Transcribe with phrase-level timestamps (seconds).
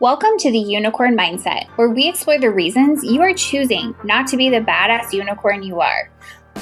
[0.00, 4.36] Welcome to the Unicorn Mindset, where we explore the reasons you are choosing not to
[4.36, 6.10] be the badass unicorn you are.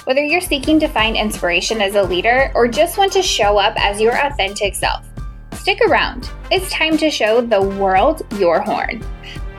[0.04, 3.72] Whether you're seeking to find inspiration as a leader or just want to show up
[3.78, 5.08] as your authentic self,
[5.54, 6.30] stick around.
[6.50, 9.02] It's time to show the world your horn.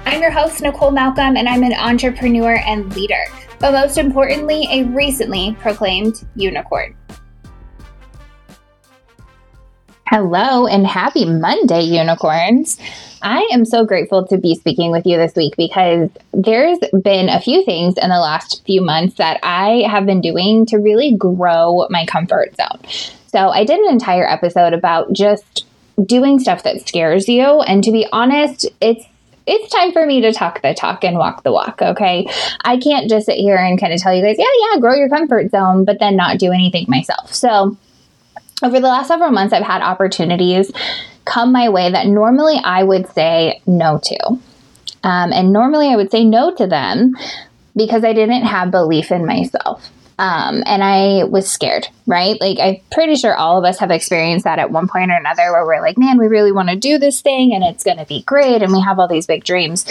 [0.06, 3.26] I'm your host, Nicole Malcolm, and I'm an entrepreneur and leader,
[3.58, 6.96] but most importantly, a recently proclaimed unicorn.
[10.16, 12.78] Hello and happy Monday, unicorns.
[13.24, 17.42] I am so grateful to be speaking with you this week because there's been a
[17.42, 21.88] few things in the last few months that I have been doing to really grow
[21.90, 22.80] my comfort zone.
[23.26, 25.66] So, I did an entire episode about just
[26.06, 27.62] doing stuff that scares you.
[27.62, 29.04] And to be honest, it's
[29.48, 32.28] it's time for me to talk the talk and walk the walk, okay?
[32.64, 35.10] I can't just sit here and kind of tell you guys, yeah, yeah, grow your
[35.10, 37.34] comfort zone, but then not do anything myself.
[37.34, 37.78] So,
[38.64, 40.72] over the last several months, I've had opportunities
[41.26, 44.40] come my way that normally I would say no to.
[45.04, 47.16] Um, and normally I would say no to them
[47.76, 49.90] because I didn't have belief in myself.
[50.20, 52.40] Um, and I was scared, right?
[52.40, 55.52] Like, I'm pretty sure all of us have experienced that at one point or another
[55.52, 58.06] where we're like, man, we really want to do this thing and it's going to
[58.06, 58.62] be great.
[58.62, 59.86] And we have all these big dreams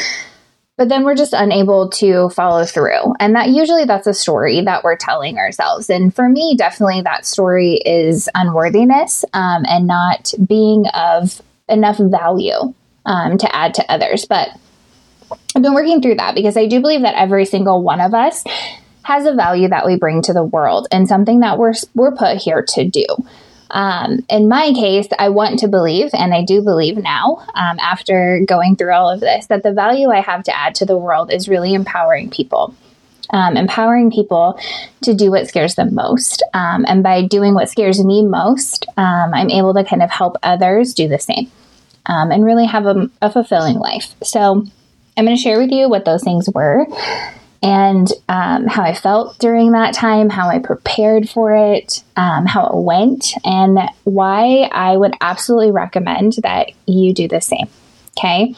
[0.77, 3.15] but then we're just unable to follow through.
[3.21, 5.91] And that usually that's a story that we're telling ourselves.
[5.91, 12.75] And for me definitely that story is unworthiness um, and not being of enough value
[13.05, 14.25] um, to add to others.
[14.25, 14.49] But
[15.55, 18.45] i've been working through that because i do believe that every single one of us
[19.03, 22.37] has a value that we bring to the world and something that we're we're put
[22.37, 23.05] here to do
[23.73, 28.43] um, in my case, I want to believe, and I do believe now, um, after
[28.47, 31.33] going through all of this, that the value I have to add to the world
[31.33, 32.75] is really empowering people.
[33.31, 34.61] Um, empowering people
[35.01, 36.43] to do what scares them most.
[36.53, 40.37] Um, and by doing what scares me most, um, I'm able to kind of help
[40.43, 41.51] others do the same
[42.05, 44.15] um, and really have a, a fulfilling life.
[44.23, 44.67] So,
[45.17, 46.87] I'm going to share with you what those things were
[47.63, 52.67] and um, how I felt during that time, how I prepared for it, um, how
[52.67, 57.69] it went, and why I would absolutely recommend that you do the same.
[58.19, 58.55] Okay.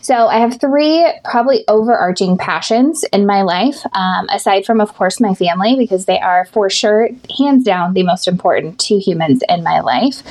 [0.00, 5.20] So I have three probably overarching passions in my life, um, aside from, of course,
[5.20, 9.62] my family, because they are for sure, hands down, the most important two humans in
[9.62, 10.22] my life.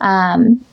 [0.00, 0.64] Um,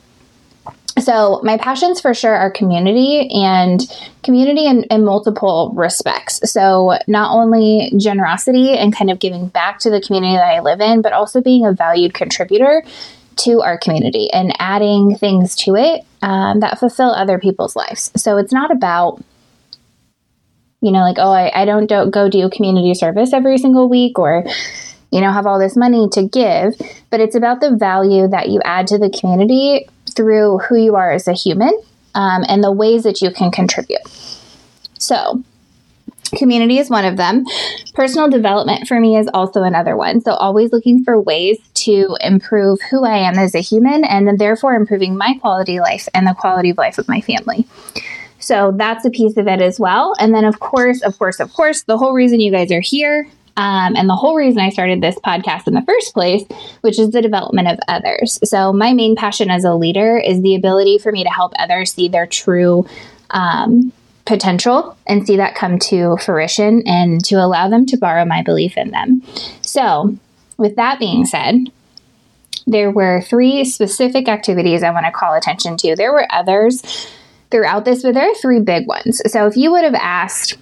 [0.99, 3.81] so my passions for sure are community and
[4.23, 6.39] community in, in, multiple respects.
[6.51, 10.81] So not only generosity and kind of giving back to the community that i live
[10.81, 12.83] in but also being a valued contributor
[13.37, 18.11] to our community and adding things to it um, that fulfill other people's lives.
[18.15, 19.23] So it's not about
[20.81, 24.19] you know like oh i, I don't, don't go do community service every single week
[24.19, 24.45] or
[25.11, 26.73] you know have all this money to give
[27.09, 31.11] but it's about the value that you add to the community through who you are
[31.11, 31.71] as a human
[32.17, 34.01] um, and the ways that you can contribute.
[34.97, 35.43] So,
[36.35, 37.45] community is one of them.
[37.93, 40.19] Personal development for me is also another one.
[40.21, 44.73] So, always looking for ways to improve who I am as a human and therefore
[44.73, 47.67] improving my quality life and the quality of life of my family.
[48.39, 50.15] So, that's a piece of it as well.
[50.19, 53.27] And then, of course, of course, of course, the whole reason you guys are here
[53.57, 56.43] um, and the whole reason I started this podcast in the first place,
[56.81, 58.37] which is the development of others.
[58.43, 61.91] So, my main passion as a leader is the ability for me to help others
[61.91, 62.87] see their true
[63.31, 63.91] um,
[64.25, 68.77] potential and see that come to fruition and to allow them to borrow my belief
[68.77, 69.23] in them.
[69.61, 70.15] So,
[70.57, 71.71] with that being said,
[72.67, 75.95] there were three specific activities I want to call attention to.
[75.95, 76.83] There were others
[77.49, 79.19] throughout this, but there are three big ones.
[79.25, 80.57] So, if you would have asked,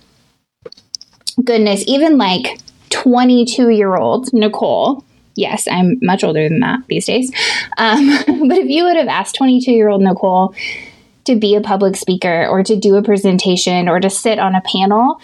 [1.43, 2.59] goodness, even like
[2.89, 5.03] 22 year old Nicole,
[5.35, 7.31] yes, I'm much older than that these days.
[7.77, 8.07] Um,
[8.47, 10.55] but if you would have asked 22 year old Nicole
[11.25, 14.61] to be a public speaker or to do a presentation or to sit on a
[14.61, 15.19] panel,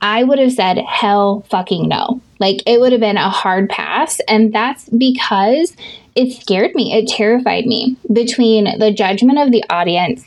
[0.00, 2.20] I would have said, hell fucking no.
[2.38, 4.20] Like it would have been a hard pass.
[4.28, 5.74] And that's because
[6.14, 6.94] it scared me.
[6.94, 10.24] It terrified me between the judgment of the audience,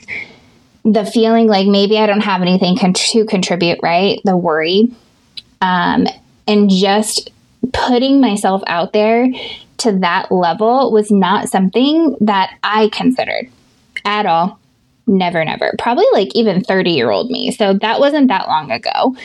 [0.86, 4.20] the feeling like maybe I don't have anything con- to contribute, right?
[4.24, 4.92] The worry.
[5.62, 6.08] Um,
[6.48, 7.32] and just
[7.72, 9.28] putting myself out there
[9.78, 13.50] to that level was not something that I considered
[14.06, 14.60] at all.
[15.08, 15.74] Never, never.
[15.80, 17.52] Probably like even 30 year old me.
[17.52, 19.16] So that wasn't that long ago.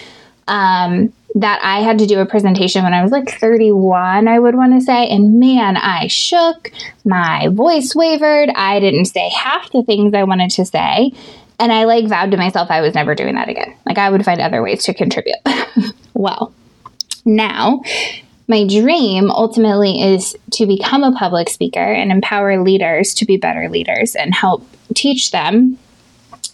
[0.49, 4.55] Um, that I had to do a presentation when I was like 31, I would
[4.55, 5.06] want to say.
[5.09, 6.73] And man, I shook,
[7.05, 8.49] my voice wavered.
[8.55, 11.12] I didn't say half the things I wanted to say.
[11.61, 13.76] And I like vowed to myself I was never doing that again.
[13.85, 15.37] Like I would find other ways to contribute.
[16.15, 16.53] well,
[17.29, 17.83] now.
[18.49, 23.69] My dream ultimately is to become a public speaker and empower leaders to be better
[23.69, 25.79] leaders and help teach them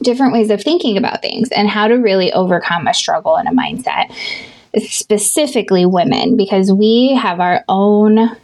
[0.02, 3.52] different ways of thinking about things and how to really overcome a struggle and a
[3.52, 4.12] mindset,
[4.82, 8.36] specifically women, because we have our own,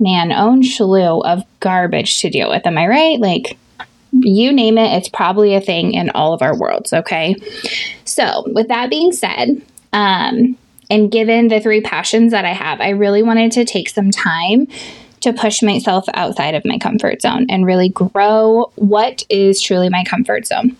[0.00, 2.66] man, own slew of garbage to deal with.
[2.66, 3.20] Am I right?
[3.20, 3.58] Like,
[4.12, 7.36] you name it, it's probably a thing in all of our worlds, okay?
[8.06, 9.60] So, with that being said,
[9.92, 10.56] um,
[10.90, 14.68] and given the three passions that I have, I really wanted to take some time
[15.20, 20.04] to push myself outside of my comfort zone and really grow what is truly my
[20.04, 20.76] comfort zone.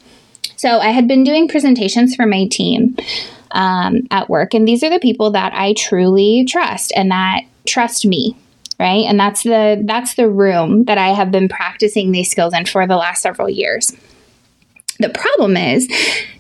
[0.57, 2.97] So I had been doing presentations for my team
[3.51, 8.07] um, at work, and these are the people that I truly trust and that trust
[8.07, 8.37] me.
[8.79, 9.07] Right.
[9.07, 12.87] And that's the that's the room that I have been practicing these skills in for
[12.87, 13.97] the last several years.
[14.99, 15.89] The problem is,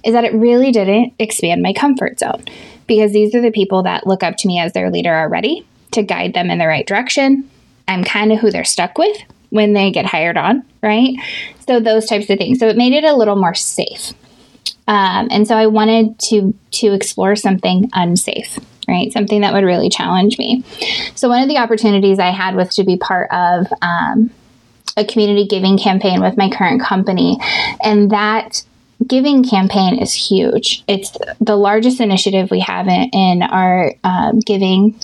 [0.04, 2.44] is that it really didn't expand my comfort zone
[2.86, 6.02] because these are the people that look up to me as their leader already to
[6.02, 7.48] guide them in the right direction.
[7.88, 9.16] I'm kind of who they're stuck with
[9.50, 11.14] when they get hired on, right?
[11.66, 12.58] So those types of things.
[12.58, 14.12] So it made it a little more safe.
[14.88, 19.12] Um, and so I wanted to to explore something unsafe, right?
[19.12, 20.62] Something that would really challenge me.
[21.14, 24.30] So one of the opportunities I had was to be part of um,
[24.96, 27.38] a community giving campaign with my current company,
[27.82, 28.62] and that
[29.06, 30.84] giving campaign is huge.
[30.86, 34.98] It's the largest initiative we have in, in our um, giving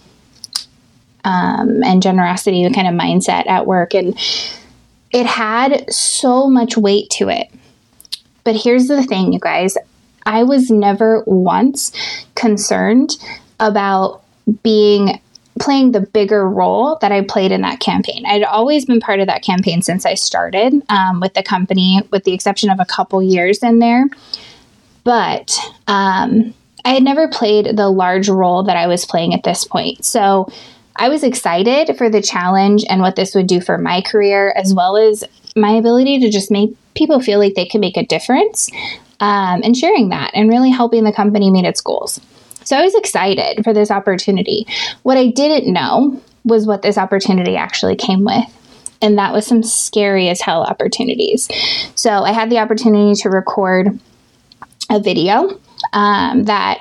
[1.24, 3.94] um, and generosity kind of mindset at work.
[3.94, 4.18] And
[5.10, 7.48] it had so much weight to it.
[8.44, 9.76] But here's the thing, you guys
[10.24, 11.92] I was never once
[12.34, 13.10] concerned
[13.60, 14.22] about
[14.62, 15.20] being
[15.60, 18.24] playing the bigger role that I played in that campaign.
[18.26, 22.24] I'd always been part of that campaign since I started um, with the company, with
[22.24, 24.06] the exception of a couple years in there.
[25.04, 25.56] But
[25.86, 26.54] um,
[26.84, 30.04] I had never played the large role that I was playing at this point.
[30.04, 30.48] So
[30.96, 34.74] I was excited for the challenge and what this would do for my career, as
[34.74, 35.24] well as
[35.56, 38.70] my ability to just make people feel like they could make a difference
[39.20, 42.20] um, and sharing that and really helping the company meet its goals.
[42.64, 44.66] So I was excited for this opportunity.
[45.02, 48.44] What I didn't know was what this opportunity actually came with.
[49.00, 51.48] And that was some scary as hell opportunities.
[51.96, 53.98] So I had the opportunity to record
[54.90, 55.58] a video
[55.92, 56.78] um, that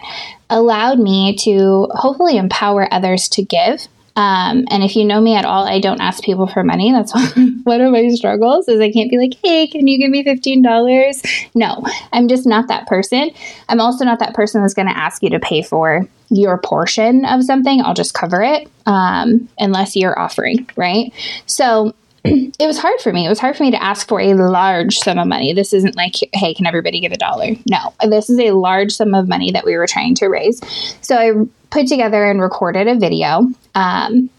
[0.49, 3.87] allowed me to hopefully empower others to give
[4.21, 6.91] um, and if you know me at all, I don't ask people for money.
[6.91, 7.11] That's
[7.63, 11.49] one of my struggles is I can't be like, hey, can you give me $15?
[11.55, 11.83] No,
[12.13, 13.31] I'm just not that person.
[13.67, 17.25] I'm also not that person that's going to ask you to pay for your portion
[17.25, 17.81] of something.
[17.81, 21.11] I'll just cover it um, unless you're offering, right?
[21.47, 23.25] So it was hard for me.
[23.25, 25.53] It was hard for me to ask for a large sum of money.
[25.53, 27.51] This isn't like, hey, can everybody give a dollar?
[27.69, 30.61] No, this is a large sum of money that we were trying to raise.
[31.01, 31.31] So I
[31.71, 33.47] put together and recorded a video.
[33.75, 34.29] Um,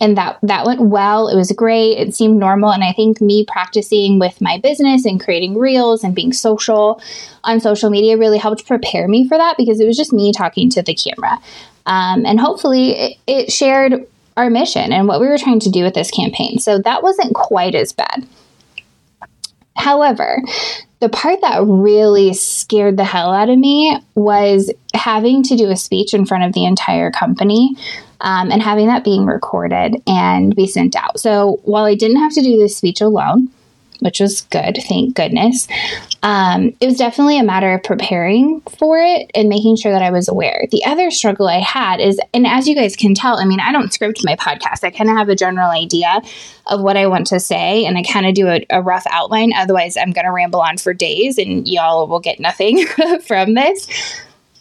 [0.00, 1.28] and that that went well.
[1.28, 1.98] It was great.
[1.98, 6.14] It seemed normal, and I think me practicing with my business and creating reels and
[6.14, 7.00] being social
[7.44, 10.68] on social media really helped prepare me for that because it was just me talking
[10.70, 11.38] to the camera,
[11.86, 14.04] um, and hopefully it, it shared
[14.36, 16.58] our mission and what we were trying to do with this campaign.
[16.58, 18.26] So that wasn't quite as bad.
[19.76, 20.42] However,
[21.00, 25.76] the part that really scared the hell out of me was having to do a
[25.76, 27.76] speech in front of the entire company
[28.20, 31.20] um, and having that being recorded and be sent out.
[31.20, 33.50] So while I didn't have to do this speech alone,
[34.04, 35.66] which was good, thank goodness.
[36.22, 40.10] Um, it was definitely a matter of preparing for it and making sure that I
[40.10, 40.66] was aware.
[40.70, 43.72] The other struggle I had is, and as you guys can tell, I mean, I
[43.72, 44.84] don't script my podcast.
[44.84, 46.20] I kind of have a general idea
[46.66, 49.54] of what I want to say, and I kind of do a, a rough outline.
[49.54, 52.86] Otherwise, I'm going to ramble on for days, and y'all will get nothing
[53.26, 53.88] from this.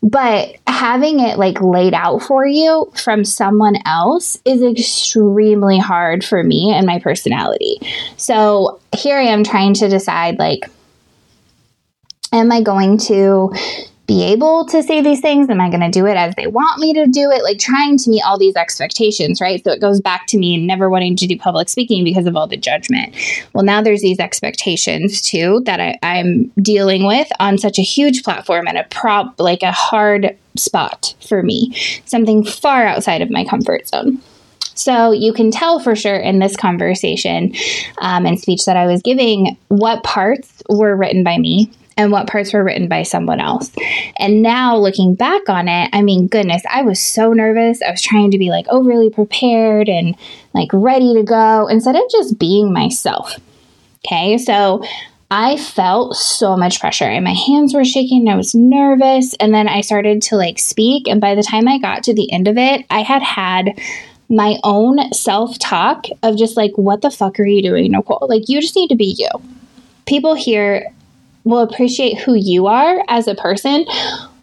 [0.03, 6.43] But having it like laid out for you from someone else is extremely hard for
[6.43, 7.77] me and my personality.
[8.17, 10.69] So here I am trying to decide like,
[12.33, 13.53] am I going to
[14.05, 15.49] be able to say these things?
[15.49, 17.43] Am I going to do it as they want me to do it?
[17.43, 19.63] Like trying to meet all these expectations, right?
[19.63, 22.47] So it goes back to me never wanting to do public speaking because of all
[22.47, 23.15] the judgment.
[23.53, 28.23] Well, now there's these expectations too that I, I'm dealing with on such a huge
[28.23, 31.73] platform and a prop, like a hard spot for me,
[32.05, 34.21] something far outside of my comfort zone.
[34.75, 37.53] So you can tell for sure in this conversation
[37.99, 42.27] um, and speech that I was giving what parts were written by me and what
[42.27, 43.71] parts were written by someone else.
[44.17, 47.81] And now looking back on it, I mean, goodness, I was so nervous.
[47.81, 50.15] I was trying to be like overly prepared and
[50.53, 53.39] like ready to go instead of just being myself.
[54.05, 54.83] Okay, so
[55.31, 58.27] I felt so much pressure and my hands were shaking.
[58.27, 59.33] I was nervous.
[59.39, 61.07] And then I started to like speak.
[61.07, 63.79] And by the time I got to the end of it, I had had
[64.29, 68.27] my own self talk of just like, what the fuck are you doing, Nicole?
[68.29, 69.29] Like, you just need to be you.
[70.05, 70.91] People hear
[71.43, 73.85] will appreciate who you are as a person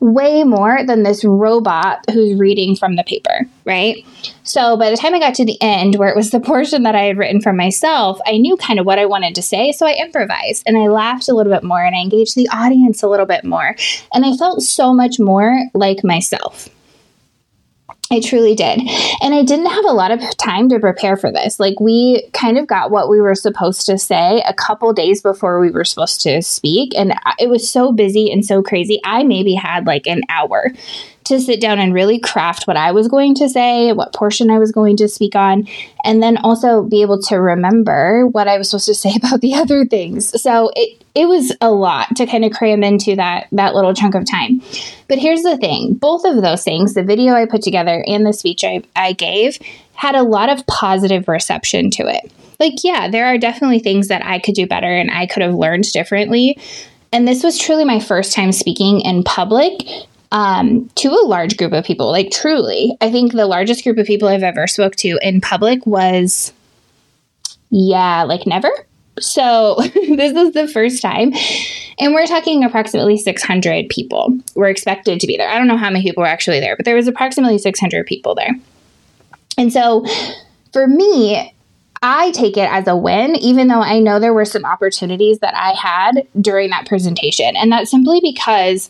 [0.00, 4.04] way more than this robot who's reading from the paper, right?
[4.44, 6.94] So by the time I got to the end, where it was the portion that
[6.94, 9.72] I had written for myself, I knew kind of what I wanted to say.
[9.72, 13.02] So I improvised and I laughed a little bit more and I engaged the audience
[13.02, 13.76] a little bit more.
[14.14, 16.68] And I felt so much more like myself.
[18.12, 18.80] I truly did.
[19.22, 21.60] And I didn't have a lot of time to prepare for this.
[21.60, 25.60] Like, we kind of got what we were supposed to say a couple days before
[25.60, 26.92] we were supposed to speak.
[26.96, 29.00] And it was so busy and so crazy.
[29.04, 30.72] I maybe had like an hour
[31.30, 34.58] to sit down and really craft what I was going to say, what portion I
[34.58, 35.66] was going to speak on,
[36.04, 39.54] and then also be able to remember what I was supposed to say about the
[39.54, 40.40] other things.
[40.40, 44.14] So it it was a lot to kind of cram into that that little chunk
[44.14, 44.62] of time.
[45.08, 48.32] But here's the thing, both of those things, the video I put together and the
[48.32, 49.58] speech I, I gave,
[49.94, 52.30] had a lot of positive reception to it.
[52.60, 55.54] Like, yeah, there are definitely things that I could do better and I could have
[55.54, 56.58] learned differently.
[57.12, 59.82] And this was truly my first time speaking in public
[60.32, 62.10] um, to a large group of people.
[62.10, 65.84] Like truly, I think the largest group of people I've ever spoke to in public
[65.86, 66.52] was,
[67.70, 68.70] yeah, like never.
[69.18, 71.32] So this is the first time.
[71.98, 75.48] And we're talking approximately 600 people were expected to be there.
[75.48, 78.34] I don't know how many people were actually there, but there was approximately 600 people
[78.34, 78.54] there.
[79.58, 80.06] And so
[80.72, 81.54] for me,
[82.02, 85.54] I take it as a win, even though I know there were some opportunities that
[85.54, 87.56] I had during that presentation.
[87.56, 88.88] And that's simply because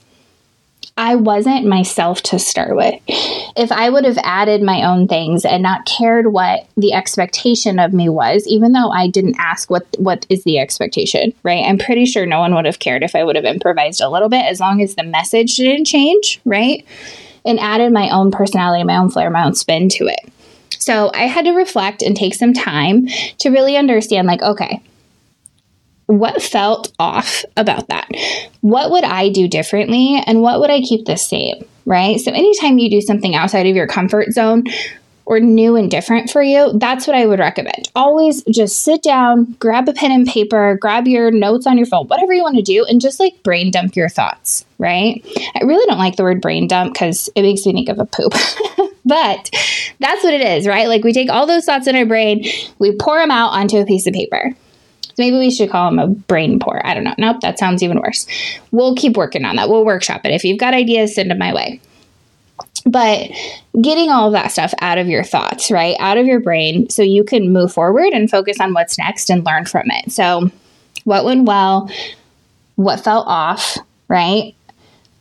[0.97, 2.95] I wasn't myself to start with.
[3.09, 7.93] If I would have added my own things and not cared what the expectation of
[7.93, 11.65] me was, even though I didn't ask what what is the expectation, right?
[11.65, 14.29] I'm pretty sure no one would have cared if I would have improvised a little
[14.29, 16.85] bit as long as the message didn't change, right?
[17.45, 20.31] And added my own personality, my own flair, my own spin to it.
[20.79, 23.07] So I had to reflect and take some time
[23.39, 24.83] to really understand like, okay,
[26.19, 28.09] what felt off about that?
[28.61, 31.64] What would I do differently and what would I keep the same?
[31.87, 32.21] Right.
[32.21, 34.64] So, anytime you do something outside of your comfort zone
[35.25, 37.90] or new and different for you, that's what I would recommend.
[37.95, 42.07] Always just sit down, grab a pen and paper, grab your notes on your phone,
[42.07, 44.64] whatever you want to do, and just like brain dump your thoughts.
[44.79, 45.25] Right.
[45.55, 48.07] I really don't like the word brain dump because it makes me think of a
[48.07, 48.33] poop.
[49.05, 49.50] but
[50.00, 50.88] that's what it is, right?
[50.88, 52.45] Like we take all those thoughts in our brain,
[52.79, 54.55] we pour them out onto a piece of paper.
[55.21, 56.85] Maybe we should call him a brain pour.
[56.85, 57.15] I don't know.
[57.19, 58.27] Nope, that sounds even worse.
[58.71, 59.69] We'll keep working on that.
[59.69, 60.33] We'll workshop it.
[60.33, 61.79] If you've got ideas, send them my way.
[62.87, 63.31] But
[63.79, 65.95] getting all of that stuff out of your thoughts, right?
[66.00, 69.45] Out of your brain so you can move forward and focus on what's next and
[69.45, 70.11] learn from it.
[70.11, 70.50] So,
[71.05, 71.91] what went well?
[72.77, 73.77] What fell off,
[74.09, 74.55] right?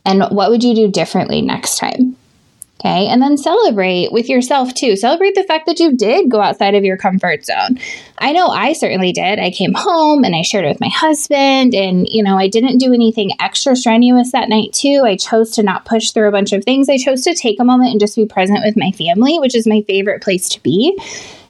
[0.06, 2.16] And what would you do differently next time?
[2.80, 3.08] Okay.
[3.08, 4.96] And then celebrate with yourself too.
[4.96, 7.78] Celebrate the fact that you did go outside of your comfort zone.
[8.16, 9.38] I know I certainly did.
[9.38, 12.78] I came home and I shared it with my husband, and, you know, I didn't
[12.78, 15.02] do anything extra strenuous that night too.
[15.04, 16.88] I chose to not push through a bunch of things.
[16.88, 19.66] I chose to take a moment and just be present with my family, which is
[19.66, 20.98] my favorite place to be,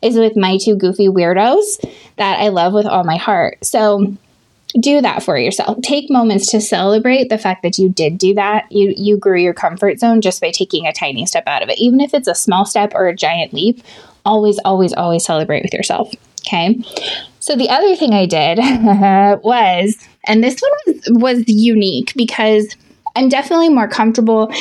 [0.02, 3.64] is with my two goofy weirdos that I love with all my heart.
[3.64, 4.16] So,
[4.79, 5.79] do that for yourself.
[5.83, 8.71] Take moments to celebrate the fact that you did do that.
[8.71, 11.79] You you grew your comfort zone just by taking a tiny step out of it.
[11.79, 13.83] Even if it's a small step or a giant leap,
[14.25, 16.12] always always always celebrate with yourself.
[16.47, 16.83] Okay?
[17.41, 18.59] So the other thing I did
[19.43, 19.97] was
[20.27, 22.77] and this one was, was unique because
[23.17, 24.53] I'm definitely more comfortable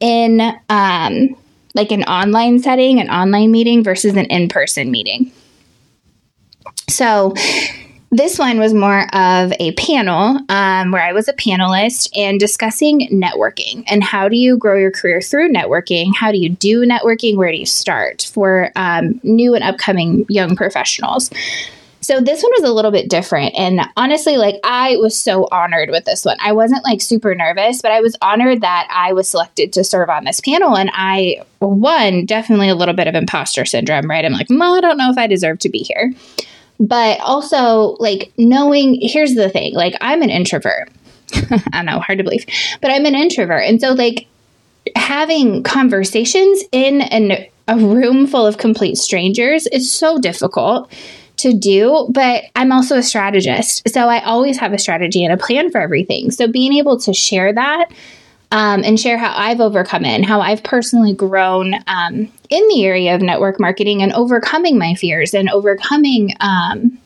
[0.00, 1.36] in um
[1.74, 5.32] like an online setting, an online meeting versus an in-person meeting.
[6.88, 7.34] So
[8.16, 13.08] this one was more of a panel um, where I was a panelist and discussing
[13.12, 16.14] networking and how do you grow your career through networking?
[16.14, 17.36] How do you do networking?
[17.36, 21.28] Where do you start for um, new and upcoming young professionals?
[22.02, 23.52] So this one was a little bit different.
[23.56, 26.36] And honestly, like I was so honored with this one.
[26.38, 30.08] I wasn't like super nervous, but I was honored that I was selected to serve
[30.08, 30.76] on this panel.
[30.76, 34.24] And I, one, definitely a little bit of imposter syndrome, right?
[34.24, 36.12] I'm like, I don't know if I deserve to be here
[36.80, 40.90] but also like knowing here's the thing like i'm an introvert
[41.72, 42.44] i know hard to believe
[42.80, 44.26] but i'm an introvert and so like
[44.96, 50.92] having conversations in an, a room full of complete strangers is so difficult
[51.36, 53.88] to do, but I'm also a strategist.
[53.88, 56.30] So I always have a strategy and a plan for everything.
[56.30, 57.90] So being able to share that
[58.50, 62.84] um, and share how I've overcome it and how I've personally grown um, in the
[62.84, 66.32] area of network marketing and overcoming my fears and overcoming.
[66.40, 66.98] Um,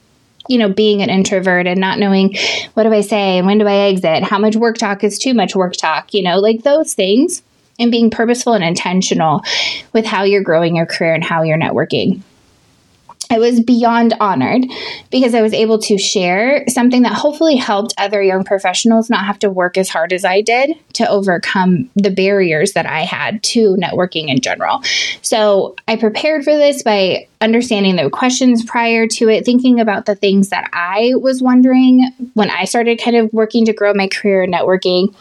[0.51, 2.35] you know, being an introvert and not knowing
[2.73, 5.35] what do I say and when do I exit, how much work talk is too
[5.35, 7.43] much work talk, you know, like those things,
[7.79, 9.43] and being purposeful and intentional
[9.93, 12.23] with how you're growing your career and how you're networking.
[13.31, 14.65] I was beyond honored
[15.11, 19.39] because I was able to share something that hopefully helped other young professionals not have
[19.41, 23.77] to work as hard as I did to overcome the barriers that I had to
[23.77, 24.83] networking in general.
[25.21, 30.15] So I prepared for this by understanding the questions prior to it, thinking about the
[30.15, 34.43] things that I was wondering when I started kind of working to grow my career
[34.43, 35.15] in networking,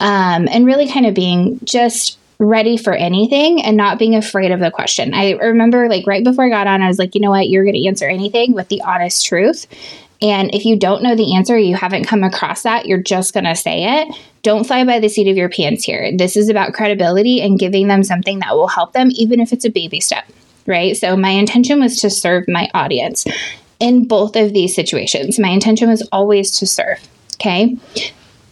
[0.00, 4.60] um, and really kind of being just ready for anything and not being afraid of
[4.60, 5.12] the question.
[5.12, 7.64] I remember like right before I got on, I was like, you know what, you're
[7.64, 9.66] going to answer anything with the honest truth.
[10.22, 13.44] And if you don't know the answer, you haven't come across that, you're just going
[13.44, 14.08] to say it.
[14.42, 16.16] Don't fly by the seat of your pants here.
[16.16, 19.66] This is about credibility and giving them something that will help them, even if it's
[19.66, 20.24] a baby step,
[20.66, 20.96] right?
[20.96, 23.26] So, my intention was to serve my audience
[23.80, 25.38] in both of these situations.
[25.38, 27.06] My intention was always to serve.
[27.34, 27.76] Okay.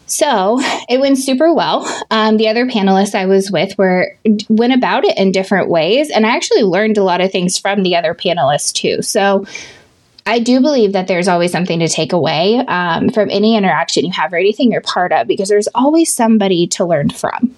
[0.09, 1.87] So it went super well.
[2.11, 4.17] Um, the other panelists I was with were
[4.49, 7.83] went about it in different ways, and I actually learned a lot of things from
[7.83, 9.03] the other panelists too.
[9.03, 9.47] So
[10.27, 14.13] I do believe that there's always something to take away um, from any interaction you
[14.13, 17.55] have or anything you're part of, because there's always somebody to learn from.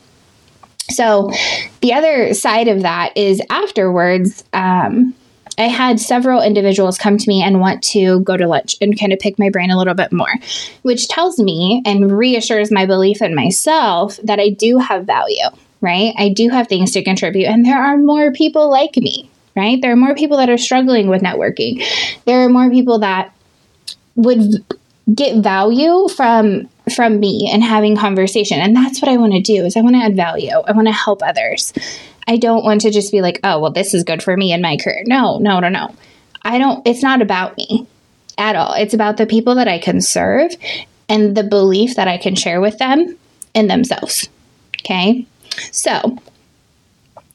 [0.89, 1.31] So
[1.81, 4.45] the other side of that is afterwards.
[4.53, 5.15] Um,
[5.61, 9.13] I had several individuals come to me and want to go to lunch and kind
[9.13, 10.33] of pick my brain a little bit more,
[10.81, 15.51] which tells me and reassures my belief in myself that I do have value,
[15.83, 16.15] right?
[16.17, 19.81] I do have things to contribute, and there are more people like me, right?
[19.83, 21.85] There are more people that are struggling with networking.
[22.25, 23.35] There are more people that
[24.17, 24.65] would
[25.15, 29.65] get value from from me and having conversation and that's what i want to do
[29.65, 31.73] is i want to add value i want to help others
[32.31, 34.63] I don't want to just be like, oh, well, this is good for me in
[34.63, 35.03] my career.
[35.05, 35.93] No, no, no, no.
[36.43, 37.89] I don't, it's not about me
[38.39, 38.73] at all.
[38.75, 40.53] It's about the people that I can serve
[41.09, 43.19] and the belief that I can share with them
[43.53, 44.29] and themselves.
[44.79, 45.27] Okay.
[45.73, 46.19] So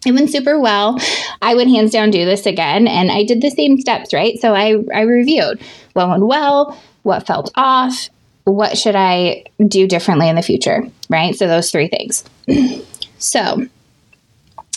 [0.05, 0.97] it went super well.
[1.41, 2.87] I would hands down do this again.
[2.87, 4.39] And I did the same steps, right?
[4.39, 5.59] So I, I reviewed
[5.91, 8.09] what went well, what felt off,
[8.45, 11.35] what should I do differently in the future, right?
[11.35, 12.23] So those three things.
[13.17, 13.67] so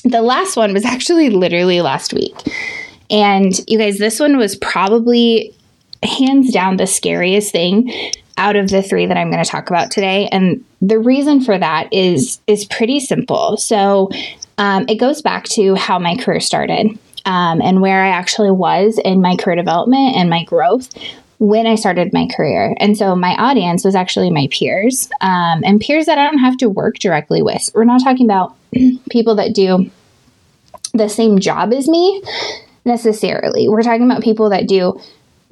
[0.05, 2.35] the last one was actually literally last week.
[3.11, 5.55] And you guys, this one was probably
[6.03, 7.93] hands down the scariest thing
[8.37, 10.29] out of the three that I'm going to talk about today.
[10.31, 13.57] And the reason for that is is pretty simple.
[13.57, 14.11] So
[14.59, 19.01] um, it goes back to how my career started um, and where I actually was
[19.05, 20.89] in my career development and my growth
[21.39, 22.75] when I started my career.
[22.79, 26.57] And so my audience was actually my peers um, and peers that I don't have
[26.59, 27.71] to work directly with.
[27.75, 28.57] We're not talking about
[29.11, 29.91] people that do
[30.95, 32.23] the same job as me
[32.85, 33.69] necessarily.
[33.69, 35.01] We're talking about people that do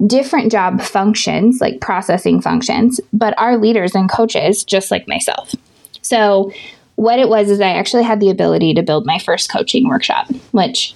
[0.05, 5.55] different job functions, like processing functions, but are leaders and coaches just like myself.
[6.01, 6.51] So,
[6.95, 10.27] what it was is I actually had the ability to build my first coaching workshop,
[10.51, 10.95] which,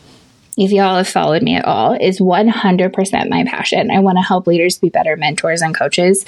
[0.57, 3.89] if y'all have followed me at all, is 100% my passion.
[3.89, 6.25] I want to help leaders be better mentors and coaches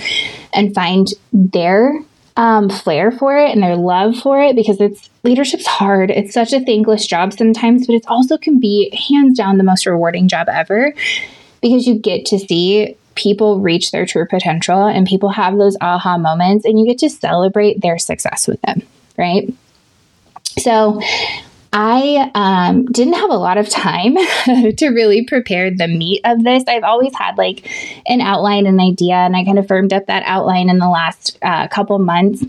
[0.54, 2.00] and find their
[2.36, 6.10] um, flair for it and their love for it because it's leadership's hard.
[6.10, 9.86] It's such a thankless job sometimes, but it also can be hands down the most
[9.86, 10.94] rewarding job ever
[11.62, 16.18] because you get to see people reach their true potential and people have those aha
[16.18, 18.82] moments and you get to celebrate their success with them,
[19.18, 19.54] right?
[20.58, 21.00] So,
[21.76, 26.64] I um, didn't have a lot of time to really prepare the meat of this.
[26.68, 27.68] I've always had like
[28.06, 31.40] an outline, an idea, and I kind of firmed up that outline in the last
[31.42, 32.46] uh, couple months.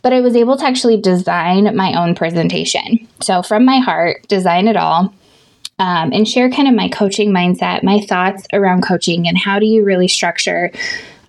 [0.00, 3.06] But I was able to actually design my own presentation.
[3.20, 5.12] So, from my heart, design it all.
[5.80, 9.66] Um, and share kind of my coaching mindset, my thoughts around coaching, and how do
[9.66, 10.72] you really structure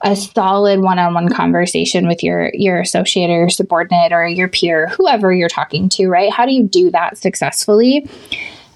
[0.02, 5.34] a solid one-on-one conversation with your your associate or your subordinate or your peer, whoever
[5.34, 6.32] you're talking to, right?
[6.32, 8.10] How do you do that successfully?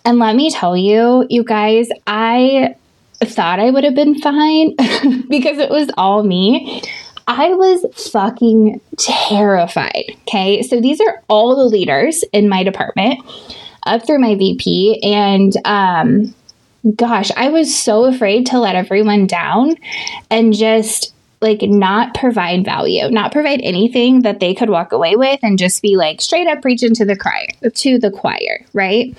[0.05, 2.75] And let me tell you, you guys, I
[3.21, 4.75] thought I would have been fine
[5.29, 6.83] because it was all me.
[7.25, 10.17] I was fucking terrified.
[10.27, 10.61] Okay.
[10.61, 13.19] So these are all the leaders in my department
[13.85, 14.99] up through my VP.
[15.03, 16.35] And um,
[16.95, 19.75] gosh, I was so afraid to let everyone down
[20.29, 21.12] and just
[21.43, 25.81] like not provide value, not provide anything that they could walk away with and just
[25.81, 29.15] be like straight up preaching to the choir, to the choir, right?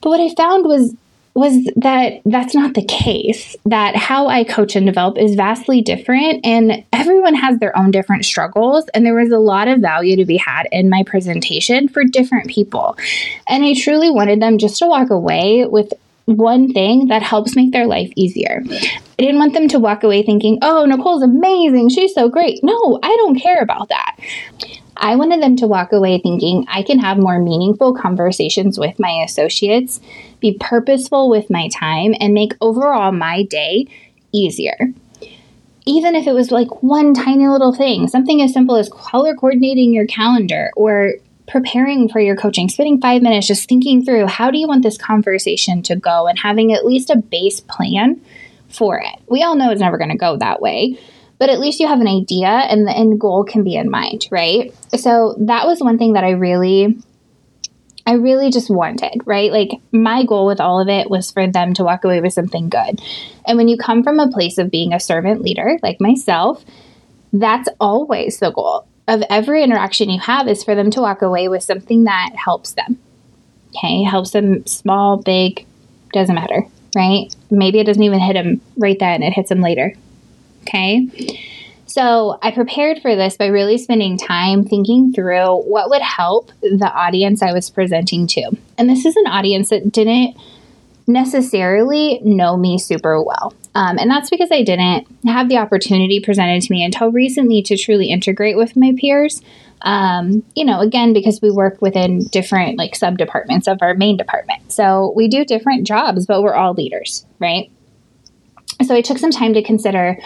[0.00, 0.96] But what I found was
[1.32, 3.54] was that that's not the case.
[3.64, 8.24] That how I coach and develop is vastly different, and everyone has their own different
[8.24, 8.86] struggles.
[8.94, 12.48] And there was a lot of value to be had in my presentation for different
[12.48, 12.96] people.
[13.48, 15.92] And I truly wanted them just to walk away with
[16.36, 18.62] one thing that helps make their life easier.
[18.70, 21.90] I didn't want them to walk away thinking, oh, Nicole's amazing.
[21.90, 22.62] She's so great.
[22.62, 24.16] No, I don't care about that.
[24.96, 29.22] I wanted them to walk away thinking I can have more meaningful conversations with my
[29.24, 30.00] associates,
[30.40, 33.86] be purposeful with my time, and make overall my day
[34.32, 34.76] easier.
[35.86, 39.94] Even if it was like one tiny little thing, something as simple as color coordinating
[39.94, 41.14] your calendar or
[41.50, 44.96] preparing for your coaching, spending five minutes just thinking through how do you want this
[44.96, 48.20] conversation to go and having at least a base plan
[48.68, 49.20] for it.
[49.28, 50.98] We all know it's never going to go that way,
[51.38, 54.28] but at least you have an idea and the end goal can be in mind,
[54.30, 54.72] right?
[54.96, 56.96] So that was one thing that I really
[58.06, 59.52] I really just wanted, right?
[59.52, 62.68] Like my goal with all of it was for them to walk away with something
[62.68, 63.00] good.
[63.46, 66.64] And when you come from a place of being a servant leader like myself,
[67.32, 71.48] that's always the goal of every interaction you have is for them to walk away
[71.48, 72.98] with something that helps them.
[73.76, 75.66] Okay, helps them small, big,
[76.12, 77.34] doesn't matter, right?
[77.50, 79.94] Maybe it doesn't even hit them right then, it hits them later.
[80.62, 81.08] Okay.
[81.86, 86.90] So I prepared for this by really spending time thinking through what would help the
[86.92, 88.56] audience I was presenting to.
[88.78, 90.36] And this is an audience that didn't
[91.08, 93.52] necessarily know me super well.
[93.74, 97.76] Um, and that's because I didn't have the opportunity presented to me until recently to
[97.76, 99.42] truly integrate with my peers.
[99.82, 104.16] Um, you know, again, because we work within different like sub departments of our main
[104.16, 104.72] department.
[104.72, 107.70] So we do different jobs, but we're all leaders, right?
[108.84, 110.18] So I took some time to consider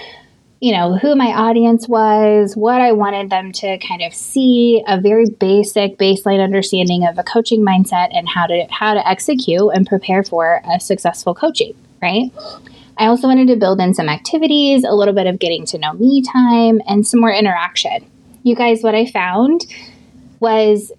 [0.64, 4.98] you know, who my audience was, what I wanted them to kind of see, a
[4.98, 9.86] very basic baseline understanding of a coaching mindset and how to how to execute and
[9.86, 12.32] prepare for a successful coaching, right?
[12.96, 15.92] I also wanted to build in some activities, a little bit of getting to know
[15.94, 18.04] me time, and some more interaction.
[18.42, 19.66] You guys, what I found
[20.40, 20.92] was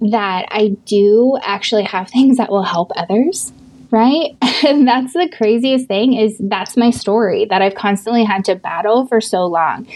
[0.00, 3.52] that I do actually have things that will help others
[3.90, 4.36] right?
[4.64, 9.06] And that's the craziest thing is that's my story that I've constantly had to battle
[9.06, 9.86] for so long.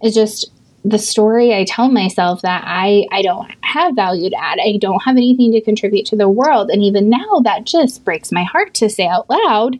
[0.00, 0.50] It's just
[0.84, 4.58] the story I tell myself that I I don't have value to add.
[4.58, 6.68] I don't have anything to contribute to the world.
[6.68, 9.78] And even now that just breaks my heart to say out loud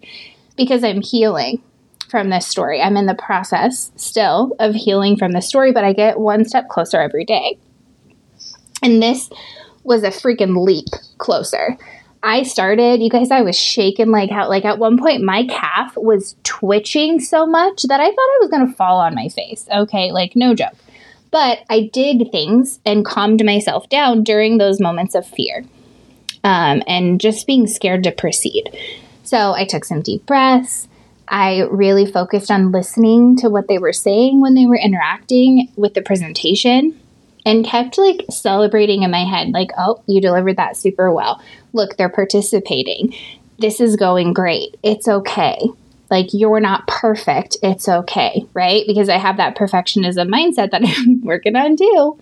[0.63, 1.63] because I'm healing
[2.09, 2.81] from this story.
[2.81, 6.69] I'm in the process still of healing from this story, but I get one step
[6.69, 7.59] closer every day.
[8.83, 9.31] And this
[9.83, 11.77] was a freaking leap closer.
[12.23, 15.97] I started, you guys, I was shaking like how, like at one point, my calf
[15.97, 19.67] was twitching so much that I thought I was going to fall on my face.
[19.75, 20.77] Okay, like no joke.
[21.33, 25.65] But I did things and calmed myself down during those moments of fear
[26.45, 28.71] um, and just being scared to proceed.
[29.23, 30.89] So I took some deep breaths.
[31.29, 35.95] I really focused on listening to what they were saying when they were interacting with
[35.95, 37.01] the presentation
[37.45, 41.43] and kept like celebrating in my head, like, oh, you delivered that super well.
[41.73, 43.15] Look, they're participating.
[43.59, 44.77] This is going great.
[44.83, 45.59] It's okay.
[46.11, 47.57] Like, you're not perfect.
[47.63, 48.85] It's okay, right?
[48.87, 52.19] Because I have that perfectionism mindset that I'm working on too.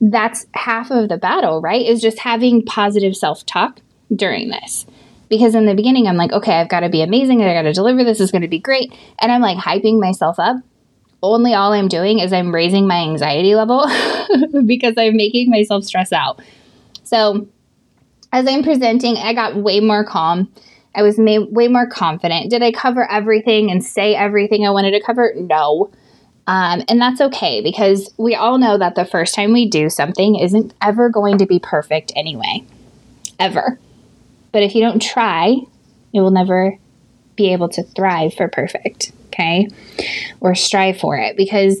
[0.00, 1.84] That's half of the battle, right?
[1.84, 3.80] Is just having positive self talk
[4.14, 4.86] during this.
[5.28, 7.42] Because in the beginning, I'm like, okay, I've got to be amazing.
[7.42, 8.20] I got to deliver this.
[8.20, 8.92] is going to be great.
[9.20, 10.56] And I'm like hyping myself up
[11.22, 13.86] only all I'm doing is I'm raising my anxiety level
[14.66, 16.40] because I'm making myself stress out.
[17.04, 17.48] So,
[18.32, 20.52] as I'm presenting, I got way more calm.
[20.94, 22.50] I was made way more confident.
[22.50, 25.32] Did I cover everything and say everything I wanted to cover?
[25.36, 25.90] No.
[26.46, 30.36] Um, and that's okay because we all know that the first time we do something
[30.36, 32.64] isn't ever going to be perfect anyway.
[33.38, 33.78] Ever.
[34.56, 35.54] But if you don't try,
[36.12, 36.78] you will never
[37.36, 39.68] be able to thrive for perfect okay?
[40.40, 41.78] Or strive for it because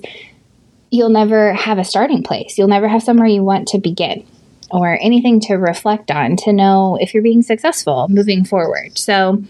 [0.90, 2.58] you'll never have a starting place.
[2.58, 4.26] You'll never have somewhere you want to begin
[4.70, 8.98] or anything to reflect on to know if you're being successful moving forward.
[8.98, 9.42] So,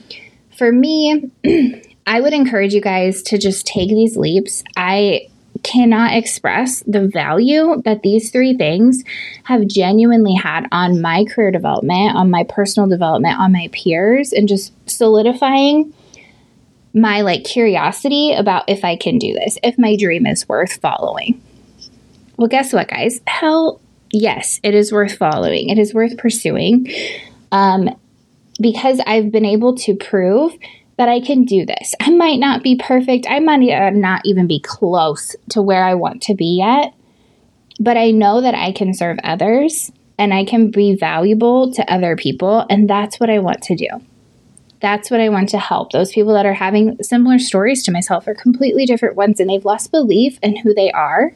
[0.56, 1.30] for me,
[2.06, 4.62] I would encourage you guys to just take these leaps.
[4.76, 5.28] I
[5.66, 9.02] cannot express the value that these three things
[9.44, 14.48] have genuinely had on my career development, on my personal development, on my peers, and
[14.48, 15.92] just solidifying
[16.94, 21.42] my like curiosity about if I can do this, if my dream is worth following.
[22.36, 23.20] Well, guess what, guys?
[23.26, 23.80] Hell,
[24.12, 25.68] yes, it is worth following.
[25.68, 26.86] It is worth pursuing.
[27.50, 27.90] Um,
[28.60, 30.52] because I've been able to prove
[30.96, 31.94] that I can do this.
[32.00, 33.26] I might not be perfect.
[33.28, 33.60] I might
[33.94, 36.94] not even be close to where I want to be yet,
[37.78, 42.16] but I know that I can serve others and I can be valuable to other
[42.16, 42.64] people.
[42.70, 43.88] And that's what I want to do.
[44.80, 45.92] That's what I want to help.
[45.92, 49.64] Those people that are having similar stories to myself are completely different ones and they've
[49.64, 51.32] lost belief in who they are.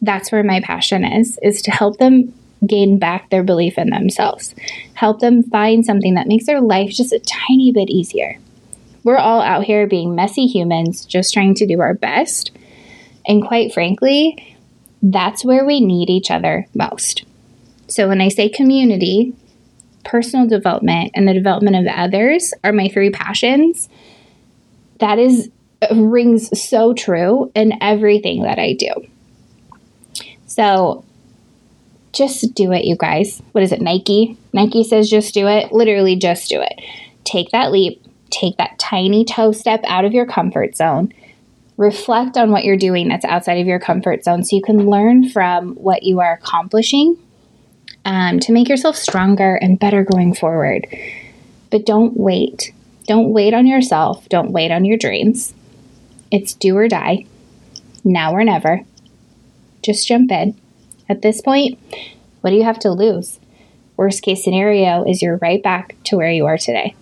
[0.00, 2.32] That's where my passion is, is to help them
[2.66, 4.54] gain back their belief in themselves.
[4.94, 8.38] Help them find something that makes their life just a tiny bit easier.
[9.04, 12.50] We're all out here being messy humans, just trying to do our best.
[13.26, 14.56] And quite frankly,
[15.02, 17.24] that's where we need each other most.
[17.86, 19.34] So when I say community,
[20.04, 23.88] personal development and the development of others are my three passions.
[24.98, 25.50] That is
[25.94, 28.90] rings so true in everything that I do.
[30.46, 31.04] So
[32.18, 33.40] just do it, you guys.
[33.52, 34.36] What is it, Nike?
[34.52, 35.72] Nike says just do it.
[35.72, 36.80] Literally, just do it.
[37.24, 41.12] Take that leap, take that tiny toe step out of your comfort zone.
[41.76, 45.28] Reflect on what you're doing that's outside of your comfort zone so you can learn
[45.28, 47.16] from what you are accomplishing
[48.04, 50.86] um, to make yourself stronger and better going forward.
[51.70, 52.72] But don't wait.
[53.06, 54.28] Don't wait on yourself.
[54.28, 55.54] Don't wait on your dreams.
[56.30, 57.26] It's do or die,
[58.04, 58.84] now or never.
[59.82, 60.58] Just jump in.
[61.08, 61.78] At this point,
[62.40, 63.40] what do you have to lose?
[63.96, 66.94] Worst case scenario is you're right back to where you are today.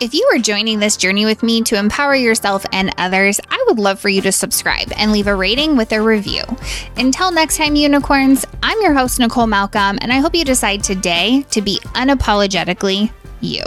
[0.00, 3.80] If you are joining this journey with me to empower yourself and others, I would
[3.80, 6.44] love for you to subscribe and leave a rating with a review.
[6.96, 11.44] Until next time, unicorns, I'm your host, Nicole Malcolm, and I hope you decide today
[11.50, 13.62] to be unapologetically you.